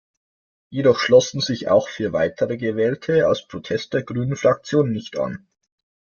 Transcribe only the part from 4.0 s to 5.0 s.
Grünen-Fraktion